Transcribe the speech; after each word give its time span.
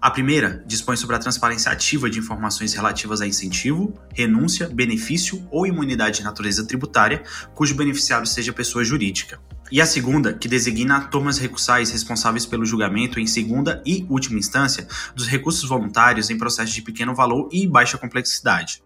A 0.00 0.10
primeira 0.10 0.62
dispõe 0.66 0.96
sobre 0.96 1.16
a 1.16 1.18
transparência 1.18 1.72
ativa 1.72 2.10
de 2.10 2.18
informações 2.18 2.74
relativas 2.74 3.20
a 3.20 3.26
incentivo, 3.26 3.94
renúncia, 4.14 4.68
benefício 4.68 5.46
ou 5.50 5.66
imunidade 5.66 6.18
de 6.18 6.24
natureza 6.24 6.66
tributária, 6.66 7.22
cujo 7.54 7.74
beneficiário 7.74 8.26
seja 8.26 8.52
pessoa 8.52 8.84
jurídica. 8.84 9.40
E 9.70 9.80
a 9.80 9.86
segunda, 9.86 10.32
que 10.32 10.48
designa 10.48 11.00
turmas 11.00 11.38
recursais 11.38 11.90
responsáveis 11.90 12.46
pelo 12.46 12.64
julgamento 12.64 13.18
em 13.18 13.26
segunda 13.26 13.82
e 13.84 14.06
última 14.08 14.38
instância 14.38 14.86
dos 15.14 15.26
recursos 15.26 15.68
voluntários 15.68 16.30
em 16.30 16.38
processos 16.38 16.74
de 16.74 16.82
pequeno 16.82 17.14
valor 17.14 17.48
e 17.50 17.66
baixa 17.66 17.98
complexidade. 17.98 18.82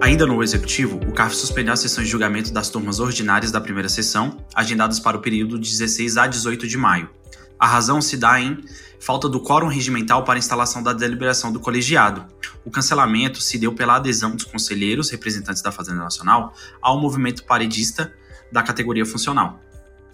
Ainda 0.00 0.24
no 0.24 0.42
Executivo, 0.42 1.00
o 1.08 1.12
CARF 1.12 1.34
suspendeu 1.34 1.72
as 1.72 1.80
sessões 1.80 2.06
de 2.06 2.12
julgamento 2.12 2.52
das 2.52 2.70
turmas 2.70 3.00
ordinárias 3.00 3.50
da 3.50 3.60
primeira 3.60 3.88
sessão, 3.88 4.38
agendadas 4.54 5.00
para 5.00 5.16
o 5.16 5.20
período 5.20 5.58
de 5.58 5.68
16 5.68 6.16
a 6.16 6.26
18 6.28 6.68
de 6.68 6.76
maio. 6.76 7.10
A 7.58 7.66
razão 7.66 8.00
se 8.00 8.16
dá 8.16 8.40
em 8.40 8.62
falta 9.00 9.28
do 9.28 9.40
quórum 9.40 9.68
regimental 9.68 10.24
para 10.24 10.38
instalação 10.38 10.82
da 10.82 10.92
deliberação 10.92 11.52
do 11.52 11.60
colegiado. 11.60 12.24
O 12.64 12.70
cancelamento 12.70 13.40
se 13.40 13.58
deu 13.58 13.74
pela 13.74 13.96
adesão 13.96 14.34
dos 14.34 14.44
conselheiros, 14.44 15.10
representantes 15.10 15.62
da 15.62 15.72
Fazenda 15.72 16.00
Nacional, 16.00 16.54
ao 16.80 17.00
movimento 17.00 17.44
paredista 17.44 18.12
da 18.52 18.62
categoria 18.62 19.04
funcional. 19.04 19.60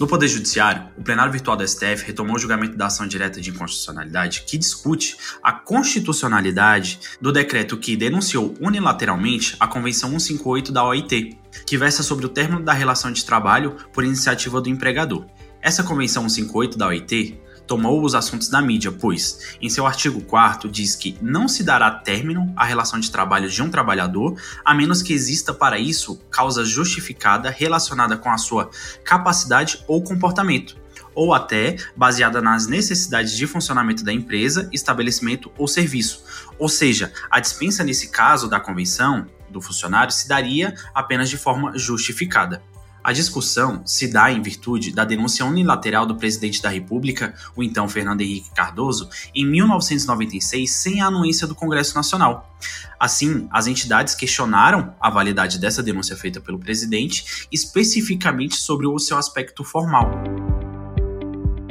No 0.00 0.06
Poder 0.06 0.28
Judiciário, 0.28 0.88
o 0.96 1.02
plenário 1.02 1.30
virtual 1.30 1.58
da 1.58 1.66
STF 1.66 2.06
retomou 2.06 2.36
o 2.36 2.38
julgamento 2.38 2.74
da 2.74 2.86
ação 2.86 3.06
direta 3.06 3.38
de 3.38 3.50
inconstitucionalidade 3.50 4.44
que 4.46 4.56
discute 4.56 5.14
a 5.42 5.52
constitucionalidade 5.52 7.00
do 7.20 7.30
decreto 7.30 7.76
que 7.76 7.96
denunciou 7.96 8.54
unilateralmente 8.62 9.56
a 9.60 9.68
Convenção 9.68 10.08
158 10.08 10.72
da 10.72 10.84
OIT, 10.84 11.38
que 11.66 11.76
versa 11.76 12.02
sobre 12.02 12.24
o 12.24 12.30
término 12.30 12.62
da 12.62 12.72
relação 12.72 13.12
de 13.12 13.22
trabalho 13.26 13.76
por 13.92 14.02
iniciativa 14.02 14.58
do 14.58 14.70
empregador. 14.70 15.26
Essa 15.62 15.82
Convenção 15.82 16.26
158 16.26 16.78
da 16.78 16.86
OIT 16.86 17.38
tomou 17.66 18.02
os 18.02 18.14
assuntos 18.14 18.48
da 18.48 18.62
mídia, 18.62 18.90
pois, 18.90 19.56
em 19.60 19.68
seu 19.68 19.86
artigo 19.86 20.22
4 20.22 20.70
diz 20.70 20.96
que 20.96 21.18
não 21.20 21.46
se 21.46 21.62
dará 21.62 21.90
término 21.90 22.50
à 22.56 22.64
relação 22.64 22.98
de 22.98 23.10
trabalho 23.10 23.48
de 23.48 23.62
um 23.62 23.70
trabalhador, 23.70 24.40
a 24.64 24.72
menos 24.72 25.02
que 25.02 25.12
exista 25.12 25.52
para 25.52 25.78
isso 25.78 26.18
causa 26.30 26.64
justificada 26.64 27.50
relacionada 27.50 28.16
com 28.16 28.30
a 28.30 28.38
sua 28.38 28.70
capacidade 29.04 29.84
ou 29.86 30.02
comportamento, 30.02 30.76
ou 31.14 31.34
até 31.34 31.76
baseada 31.94 32.40
nas 32.40 32.66
necessidades 32.66 33.36
de 33.36 33.46
funcionamento 33.46 34.02
da 34.02 34.12
empresa, 34.12 34.66
estabelecimento 34.72 35.52
ou 35.58 35.68
serviço. 35.68 36.24
Ou 36.58 36.70
seja, 36.70 37.12
a 37.30 37.38
dispensa 37.38 37.84
nesse 37.84 38.08
caso 38.08 38.48
da 38.48 38.58
convenção 38.58 39.26
do 39.50 39.60
funcionário 39.60 40.12
se 40.12 40.26
daria 40.26 40.74
apenas 40.94 41.28
de 41.28 41.36
forma 41.36 41.76
justificada. 41.76 42.62
A 43.02 43.12
discussão 43.12 43.82
se 43.86 44.08
dá 44.08 44.30
em 44.30 44.42
virtude 44.42 44.92
da 44.92 45.04
denúncia 45.04 45.44
unilateral 45.44 46.04
do 46.04 46.16
presidente 46.16 46.60
da 46.62 46.68
República, 46.68 47.34
o 47.56 47.62
então 47.62 47.88
Fernando 47.88 48.20
Henrique 48.20 48.54
Cardoso, 48.54 49.08
em 49.34 49.44
1996, 49.46 50.70
sem 50.70 51.00
a 51.00 51.06
anuência 51.06 51.46
do 51.46 51.54
Congresso 51.54 51.94
Nacional. 51.94 52.54
Assim, 52.98 53.48
as 53.50 53.66
entidades 53.66 54.14
questionaram 54.14 54.94
a 55.00 55.08
validade 55.08 55.58
dessa 55.58 55.82
denúncia 55.82 56.16
feita 56.16 56.40
pelo 56.40 56.58
presidente, 56.58 57.46
especificamente 57.50 58.56
sobre 58.56 58.86
o 58.86 58.98
seu 58.98 59.16
aspecto 59.16 59.64
formal. 59.64 60.10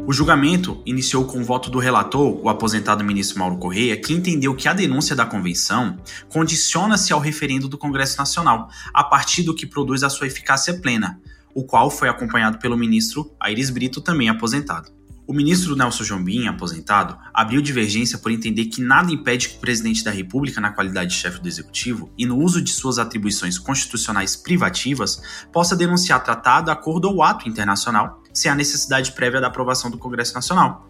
O 0.05 0.13
julgamento 0.13 0.81
iniciou 0.85 1.25
com 1.25 1.39
o 1.39 1.43
voto 1.43 1.69
do 1.69 1.77
relator, 1.77 2.39
o 2.41 2.49
aposentado 2.49 3.03
ministro 3.03 3.39
Mauro 3.39 3.57
Correia, 3.57 3.95
que 3.95 4.13
entendeu 4.13 4.55
que 4.55 4.67
a 4.67 4.73
denúncia 4.73 5.15
da 5.15 5.25
convenção 5.25 5.97
condiciona-se 6.29 7.13
ao 7.13 7.19
referendo 7.19 7.67
do 7.67 7.77
Congresso 7.77 8.17
Nacional, 8.17 8.69
a 8.93 9.03
partir 9.03 9.43
do 9.43 9.53
que 9.53 9.65
produz 9.65 10.03
a 10.03 10.09
sua 10.09 10.27
eficácia 10.27 10.73
plena, 10.73 11.19
o 11.53 11.63
qual 11.63 11.91
foi 11.91 12.09
acompanhado 12.09 12.57
pelo 12.57 12.77
ministro 12.77 13.31
Aires 13.39 13.69
Brito, 13.69 14.01
também 14.01 14.29
aposentado. 14.29 14.98
O 15.29 15.33
ministro 15.33 15.75
Nelson 15.75 16.03
Jobim, 16.03 16.47
aposentado, 16.47 17.15
abriu 17.31 17.61
divergência 17.61 18.17
por 18.17 18.31
entender 18.31 18.65
que 18.65 18.81
nada 18.81 19.11
impede 19.11 19.49
que 19.49 19.57
o 19.57 19.59
presidente 19.59 20.03
da 20.03 20.09
República, 20.09 20.59
na 20.59 20.71
qualidade 20.71 21.11
de 21.11 21.17
chefe 21.17 21.39
do 21.39 21.47
executivo 21.47 22.11
e 22.17 22.25
no 22.25 22.35
uso 22.35 22.59
de 22.59 22.71
suas 22.71 22.97
atribuições 22.97 23.59
constitucionais 23.59 24.35
privativas, 24.35 25.21
possa 25.53 25.75
denunciar 25.75 26.23
tratado, 26.23 26.71
acordo 26.71 27.11
ou 27.11 27.21
ato 27.21 27.47
internacional 27.47 28.23
sem 28.33 28.49
a 28.51 28.55
necessidade 28.55 29.11
prévia 29.11 29.39
da 29.39 29.45
aprovação 29.45 29.91
do 29.91 29.99
Congresso 29.99 30.33
Nacional. 30.33 30.89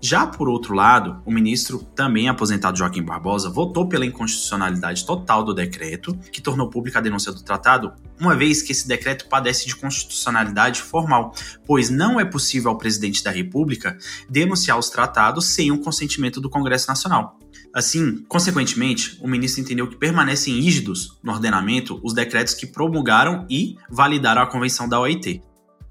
Já 0.00 0.26
por 0.26 0.48
outro 0.48 0.74
lado, 0.74 1.22
o 1.24 1.30
ministro, 1.30 1.78
também 1.94 2.28
aposentado 2.28 2.78
Joaquim 2.78 3.02
Barbosa, 3.02 3.48
votou 3.48 3.88
pela 3.88 4.04
inconstitucionalidade 4.04 5.04
total 5.06 5.42
do 5.42 5.54
decreto, 5.54 6.14
que 6.30 6.40
tornou 6.40 6.68
pública 6.68 6.98
a 6.98 7.02
denúncia 7.02 7.32
do 7.32 7.42
tratado, 7.42 7.92
uma 8.20 8.36
vez 8.36 8.62
que 8.62 8.72
esse 8.72 8.86
decreto 8.86 9.26
padece 9.28 9.66
de 9.66 9.74
constitucionalidade 9.74 10.82
formal, 10.82 11.34
pois 11.66 11.88
não 11.88 12.20
é 12.20 12.24
possível 12.24 12.70
ao 12.70 12.78
presidente 12.78 13.24
da 13.24 13.30
República 13.30 13.96
denunciar 14.28 14.78
os 14.78 14.90
tratados 14.90 15.46
sem 15.46 15.72
o 15.72 15.78
consentimento 15.78 16.40
do 16.40 16.50
Congresso 16.50 16.88
Nacional. 16.88 17.38
Assim, 17.74 18.24
consequentemente, 18.28 19.18
o 19.22 19.28
ministro 19.28 19.60
entendeu 19.60 19.88
que 19.88 19.96
permanecem 19.96 20.60
rígidos 20.60 21.18
no 21.22 21.32
ordenamento 21.32 22.00
os 22.02 22.14
decretos 22.14 22.54
que 22.54 22.66
promulgaram 22.66 23.46
e 23.50 23.76
validaram 23.90 24.42
a 24.42 24.46
Convenção 24.46 24.88
da 24.88 25.00
OIT. 25.00 25.42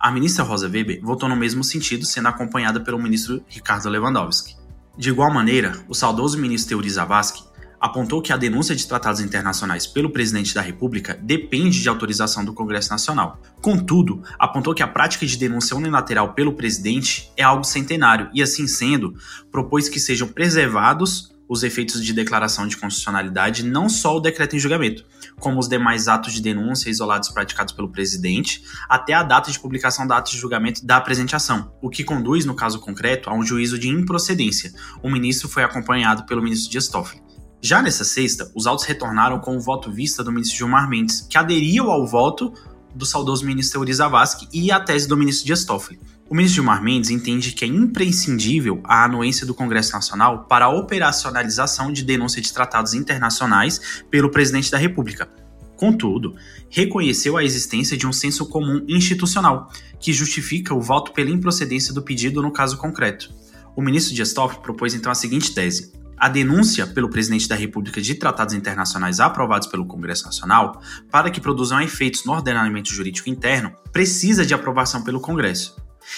A 0.05 0.11
ministra 0.11 0.45
Rosa 0.45 0.69
Weber 0.69 0.99
votou 1.01 1.27
no 1.27 1.35
mesmo 1.35 1.63
sentido, 1.63 2.05
sendo 2.05 2.27
acompanhada 2.27 2.79
pelo 2.79 3.01
ministro 3.01 3.43
Ricardo 3.47 3.89
Lewandowski. 3.89 4.55
De 4.95 5.09
igual 5.09 5.33
maneira, 5.33 5.83
o 5.89 5.95
saudoso 5.95 6.37
ministro 6.37 6.69
Teori 6.69 6.91
Zavascki 6.91 7.43
apontou 7.81 8.21
que 8.21 8.31
a 8.31 8.37
denúncia 8.37 8.75
de 8.75 8.87
tratados 8.87 9.19
internacionais 9.19 9.87
pelo 9.87 10.11
presidente 10.11 10.53
da 10.53 10.61
República 10.61 11.19
depende 11.19 11.81
de 11.81 11.89
autorização 11.89 12.45
do 12.45 12.53
Congresso 12.53 12.91
Nacional. 12.91 13.41
Contudo, 13.63 14.21
apontou 14.37 14.75
que 14.75 14.83
a 14.83 14.87
prática 14.87 15.25
de 15.25 15.37
denúncia 15.37 15.75
unilateral 15.75 16.33
pelo 16.33 16.53
presidente 16.53 17.31
é 17.35 17.41
algo 17.41 17.63
centenário 17.63 18.29
e, 18.31 18.43
assim 18.43 18.67
sendo, 18.67 19.15
propôs 19.51 19.89
que 19.89 19.99
sejam 19.99 20.27
preservados 20.27 21.34
os 21.47 21.63
efeitos 21.63 22.03
de 22.03 22.13
declaração 22.13 22.67
de 22.67 22.77
constitucionalidade 22.77 23.63
não 23.63 23.87
só 23.87 24.17
o 24.17 24.19
decreto 24.19 24.55
em 24.55 24.59
julgamento, 24.59 25.05
como 25.39 25.59
os 25.59 25.67
demais 25.67 26.07
atos 26.07 26.33
de 26.33 26.41
denúncia 26.41 26.89
isolados 26.89 27.29
praticados 27.29 27.73
pelo 27.73 27.91
presidente, 27.91 28.63
até 28.89 29.13
a 29.13 29.23
data 29.23 29.51
de 29.51 29.59
publicação 29.59 30.07
da 30.07 30.17
ata 30.17 30.31
de 30.31 30.37
julgamento 30.37 30.85
da 30.85 30.97
apresentação, 30.97 31.71
o 31.81 31.89
que 31.89 32.03
conduz, 32.03 32.45
no 32.45 32.55
caso 32.55 32.79
concreto, 32.79 33.29
a 33.29 33.33
um 33.33 33.43
juízo 33.43 33.77
de 33.77 33.89
improcedência. 33.89 34.73
O 35.03 35.09
ministro 35.09 35.47
foi 35.47 35.63
acompanhado 35.63 36.25
pelo 36.25 36.41
ministro 36.41 36.71
Dias 36.71 36.87
Toffoli. 36.87 37.21
Já 37.61 37.81
nessa 37.81 38.03
sexta, 38.03 38.51
os 38.53 38.67
autos 38.67 38.85
retornaram 38.85 39.39
com 39.39 39.57
o 39.57 39.59
voto 39.59 39.91
vista 39.91 40.23
do 40.23 40.31
ministro 40.31 40.57
Gilmar 40.57 40.87
Mendes, 40.87 41.21
que 41.21 41.37
aderiu 41.37 41.89
ao 41.89 42.05
voto 42.05 42.53
do 42.95 43.05
saudoso 43.05 43.45
ministro 43.45 43.81
Euri 43.81 43.93
Zavascki 43.93 44.47
e 44.53 44.71
a 44.71 44.79
tese 44.79 45.07
do 45.07 45.17
ministro 45.17 45.45
Dias 45.45 45.65
Toffoli. 45.65 45.99
O 46.27 46.33
ministro 46.33 46.55
Gilmar 46.55 46.81
Mendes 46.81 47.11
entende 47.11 47.51
que 47.51 47.65
é 47.65 47.67
imprescindível 47.67 48.81
a 48.83 49.03
anuência 49.03 49.45
do 49.45 49.53
Congresso 49.53 49.91
Nacional 49.91 50.45
para 50.45 50.65
a 50.65 50.69
operacionalização 50.69 51.91
de 51.91 52.03
denúncia 52.03 52.41
de 52.41 52.51
tratados 52.51 52.95
internacionais 52.95 54.03
pelo 54.09 54.31
presidente 54.31 54.71
da 54.71 54.77
República. 54.77 55.29
Contudo, 55.75 56.35
reconheceu 56.69 57.37
a 57.37 57.43
existência 57.43 57.97
de 57.97 58.07
um 58.07 58.13
senso 58.13 58.45
comum 58.47 58.83
institucional, 58.87 59.69
que 59.99 60.13
justifica 60.13 60.73
o 60.73 60.81
voto 60.81 61.11
pela 61.11 61.29
improcedência 61.29 61.93
do 61.93 62.01
pedido 62.01 62.41
no 62.41 62.51
caso 62.51 62.77
concreto. 62.77 63.31
O 63.75 63.81
ministro 63.81 64.15
Dias 64.15 64.33
Toffoli 64.33 64.63
propôs 64.63 64.93
então 64.93 65.11
a 65.11 65.15
seguinte 65.15 65.53
tese: 65.53 65.91
a 66.17 66.29
denúncia 66.29 66.87
pelo 66.87 67.09
presidente 67.09 67.47
da 67.47 67.55
República 67.55 68.01
de 68.01 68.15
tratados 68.15 68.53
internacionais 68.53 69.19
aprovados 69.19 69.67
pelo 69.67 69.85
Congresso 69.85 70.25
Nacional, 70.25 70.81
para 71.11 71.29
que 71.29 71.41
produzam 71.41 71.81
efeitos 71.81 72.25
no 72.25 72.33
ordenamento 72.33 72.93
jurídico 72.93 73.29
interno, 73.29 73.73
precisa 73.91 74.45
de 74.45 74.53
aprovação 74.53 75.03
pelo 75.03 75.19
Congresso. 75.19 75.75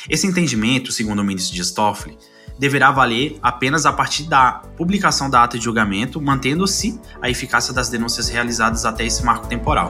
Esse 0.10 0.28
entendimento, 0.28 0.92
segundo 0.92 1.20
o 1.20 1.24
ministro 1.24 1.56
Dias 1.56 1.72
Toffoli, 1.72 2.18
deverá 2.60 2.92
valer 2.92 3.38
apenas 3.42 3.86
a 3.86 3.94
partir 3.94 4.24
da 4.24 4.54
publicação 4.76 5.30
da 5.30 5.44
ata 5.44 5.58
de 5.58 5.64
julgamento, 5.64 6.22
mantendo-se 6.22 7.00
a 7.22 7.30
eficácia 7.30 7.74
das 7.74 7.90
denúncias 7.90 8.30
realizadas 8.30 8.86
até 8.86 9.06
esse 9.06 9.24
marco 9.24 9.48
temporal. 9.48 9.90